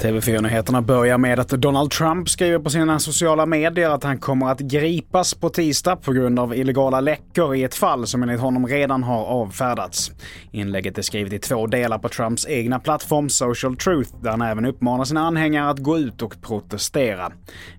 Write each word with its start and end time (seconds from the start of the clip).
TV4-nyheterna 0.00 0.82
börjar 0.82 1.18
med 1.18 1.38
att 1.40 1.48
Donald 1.48 1.90
Trump 1.90 2.28
skriver 2.28 2.58
på 2.58 2.70
sina 2.70 2.98
sociala 2.98 3.46
medier 3.46 3.90
att 3.90 4.04
han 4.04 4.18
kommer 4.18 4.46
att 4.46 4.60
gripas 4.60 5.34
på 5.34 5.48
tisdag 5.48 5.96
på 5.96 6.12
grund 6.12 6.38
av 6.38 6.54
illegala 6.54 7.00
läckor 7.00 7.54
i 7.54 7.62
ett 7.62 7.74
fall 7.74 8.06
som 8.06 8.22
enligt 8.22 8.40
honom 8.40 8.66
redan 8.66 9.02
har 9.02 9.24
avfärdats. 9.24 10.12
Inlägget 10.50 10.98
är 10.98 11.02
skrivet 11.02 11.32
i 11.32 11.38
två 11.38 11.66
delar 11.66 11.98
på 11.98 12.08
Trumps 12.08 12.46
egna 12.48 12.78
plattform 12.78 13.28
Social 13.28 13.76
Truth 13.76 14.14
där 14.22 14.30
han 14.30 14.42
även 14.42 14.66
uppmanar 14.66 15.04
sina 15.04 15.20
anhängare 15.20 15.70
att 15.70 15.78
gå 15.78 15.98
ut 15.98 16.22
och 16.22 16.42
protestera. 16.42 17.32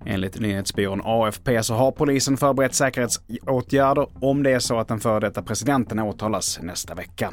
Enligt 0.06 0.40
nyhetsbyrån 0.40 1.00
AFP 1.04 1.62
så 1.62 1.74
har 1.74 1.92
polisen 1.92 2.36
förberett 2.36 2.74
säkerhetsåtgärder 2.74 4.08
om 4.20 4.42
det 4.42 4.50
är 4.50 4.58
så 4.58 4.78
att 4.78 4.88
den 4.88 5.00
före 5.00 5.20
detta 5.20 5.42
presidenten 5.42 5.98
åtalas 5.98 6.58
nästa 6.62 6.94
vecka. 6.94 7.32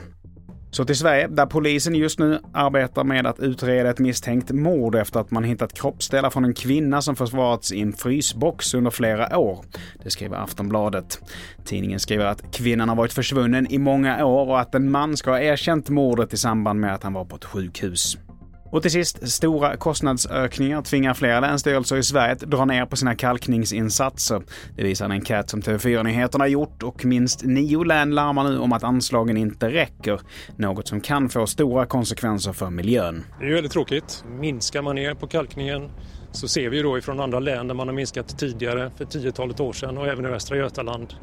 Så 0.72 0.86
till 0.86 0.96
Sverige, 0.96 1.28
där 1.28 1.46
polisen 1.46 1.96
just 1.96 2.20
nu 2.20 2.40
arbetar 2.54 3.04
med 3.04 3.28
att 3.28 3.40
utreda 3.40 3.90
ett 3.90 4.00
misstänkt 4.00 4.52
mord 4.52 4.96
efter 4.96 5.20
att 5.20 5.32
man 5.32 5.44
hittat 5.44 5.74
kroppsdelar 5.74 6.30
från 6.30 6.46
en 6.46 6.54
kvinna 6.54 7.02
som 7.02 7.16
försvarats 7.16 7.72
i 7.72 7.82
en 7.82 7.94
frysbox 7.94 8.74
under 8.74 8.92
flera 8.92 9.38
år. 9.38 9.66
Det 10.04 10.10
skriver 10.10 10.38
Aftonbladet. 10.38 11.22
Tidningen 11.66 12.00
skriver 12.00 12.26
att 12.26 12.56
kvinnan 12.56 12.90
har 12.90 12.96
varit 12.96 13.14
försvunnen 13.14 13.68
i 13.72 13.78
många 13.78 14.26
år 14.26 14.48
och 14.48 14.60
att 14.60 14.76
en 14.76 14.92
man 14.92 15.18
ska 15.18 15.32
ha 15.32 15.40
erkänt 15.40 15.90
mordet 15.90 16.34
i 16.34 16.38
samband 16.38 16.80
med 16.80 16.94
att 16.94 17.04
han 17.04 17.14
var 17.14 17.26
på 17.26 17.36
ett 17.36 17.46
sjukhus. 17.46 18.18
Och 18.72 18.82
till 18.82 18.92
sist, 18.92 19.32
stora 19.32 19.78
kostnadsökningar 19.78 20.82
tvingar 20.82 21.14
flera 21.14 21.40
länsstyrelser 21.40 21.98
i 21.98 22.04
Sverige 22.04 22.32
att 22.32 22.40
dra 22.40 22.66
ner 22.66 22.86
på 22.86 22.96
sina 22.96 23.16
kalkningsinsatser. 23.16 24.42
Det 24.76 24.84
visar 24.84 25.06
en 25.06 25.12
enkät 25.12 25.50
som 25.50 25.62
TV4-nyheterna 25.62 26.48
gjort 26.48 26.84
och 26.84 27.06
minst 27.06 27.44
nio 27.44 27.84
län 27.84 28.16
larmar 28.16 28.44
nu 28.44 28.60
om 28.60 28.74
att 28.74 28.84
anslagen 28.84 29.38
inte 29.38 29.70
räcker. 29.70 30.22
Något 30.56 30.88
som 30.88 31.02
kan 31.02 31.30
få 31.30 31.48
stora 31.48 31.86
konsekvenser 31.86 32.54
för 32.54 32.70
miljön. 32.70 33.24
Det 33.40 33.46
är 33.46 33.50
ju 33.50 33.56
väldigt 33.56 33.72
tråkigt. 33.72 34.24
Minskar 34.40 34.82
man 34.82 34.96
ner 34.96 35.14
på 35.14 35.28
kalkningen 35.28 35.90
så 36.32 36.48
ser 36.48 36.70
vi 36.70 36.78
ju 36.78 36.84
då 36.84 36.98
ifrån 36.98 37.20
andra 37.20 37.40
län 37.40 37.68
där 37.68 37.76
man 37.76 37.88
har 37.88 37.96
minskat 37.96 38.40
tidigare 38.40 38.92
för 38.98 39.06
tiotalet 39.06 39.60
år 39.60 39.74
sedan 39.74 39.98
och 39.98 40.08
även 40.08 40.26
i 40.26 40.30
Västra 40.30 40.58
Götaland 40.58 41.14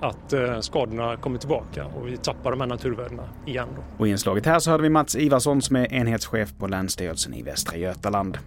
att 0.00 0.32
eh, 0.32 0.60
skadorna 0.60 1.16
kommer 1.16 1.38
tillbaka 1.38 1.86
och 1.86 2.08
vi 2.08 2.16
tappar 2.16 2.50
de 2.50 2.60
här 2.60 2.68
naturvärdena 2.68 3.28
igen. 3.46 3.68
Då. 3.76 3.82
Och 3.98 4.08
i 4.08 4.10
inslaget 4.10 4.46
här 4.46 4.58
så 4.58 4.70
hörde 4.70 4.82
vi 4.82 4.90
Mats 4.90 5.16
Ivarsson 5.16 5.62
som 5.62 5.76
är 5.76 5.92
enhetschef 5.92 6.48
på 6.58 6.66
Länsstyrelsen 6.66 7.34
i 7.34 7.42
Västra 7.42 7.76
Götaland. 7.76 8.38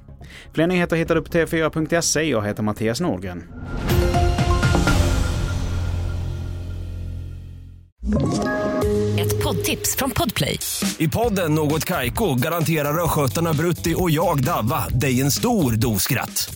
Fler 0.54 0.68
nyheter 0.68 0.96
hittar 0.96 1.16
du 1.16 1.22
på 1.22 1.30
tv4.se. 1.30 2.24
Jag 2.24 2.46
heter 2.46 2.64
Mattias 2.64 3.02
Nordgren. 3.02 3.44
Ett 9.20 9.44
poddtips 9.44 9.96
från 9.96 10.12
Podplay. 10.12 10.60
I 10.98 11.08
podden 11.08 11.56
Något 11.56 11.86
Kaiko 11.86 12.36
garanterar 12.36 13.04
östgötarna 13.04 13.54
Brutti 13.54 13.96
och 13.98 14.12
jag, 14.12 14.44
Davva, 14.44 14.88
dig 14.88 15.22
en 15.22 15.32
stor 15.32 15.72
dos 15.72 16.04
skratt. 16.04 16.56